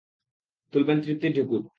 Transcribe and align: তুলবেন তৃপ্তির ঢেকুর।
তুলবেন 0.73 0.97
তৃপ্তির 1.01 1.31
ঢেকুর। 1.33 1.61